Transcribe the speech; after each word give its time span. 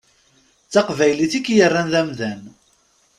D 0.67 0.69
taqbaylit 0.73 1.33
i 1.39 1.41
k-yerran 1.45 1.87
d 1.93 1.95
amdan. 2.01 2.41